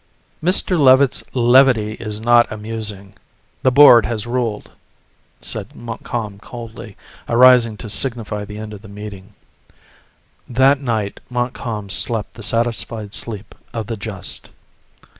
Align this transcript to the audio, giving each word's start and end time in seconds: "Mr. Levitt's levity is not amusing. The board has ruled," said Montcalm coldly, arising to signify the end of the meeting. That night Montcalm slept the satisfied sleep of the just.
"Mr. 0.43 0.79
Levitt's 0.79 1.23
levity 1.35 1.91
is 1.99 2.19
not 2.19 2.51
amusing. 2.51 3.13
The 3.61 3.71
board 3.71 4.07
has 4.07 4.25
ruled," 4.25 4.71
said 5.41 5.75
Montcalm 5.75 6.39
coldly, 6.39 6.97
arising 7.29 7.77
to 7.77 7.87
signify 7.87 8.43
the 8.45 8.57
end 8.57 8.73
of 8.73 8.81
the 8.81 8.87
meeting. 8.87 9.35
That 10.49 10.79
night 10.81 11.19
Montcalm 11.29 11.91
slept 11.91 12.33
the 12.33 12.41
satisfied 12.41 13.13
sleep 13.13 13.53
of 13.73 13.85
the 13.85 13.95
just. 13.95 14.49